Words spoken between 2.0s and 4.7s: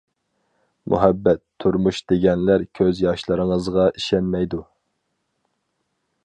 دېگەنلەر كۆز ياشلىرىڭىزغا ئىشەنمەيدۇ.